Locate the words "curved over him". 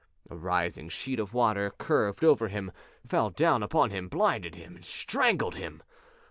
1.77-2.71